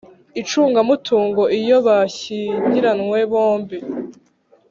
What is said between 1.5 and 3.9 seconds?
iyo bashyingiranywe bombi.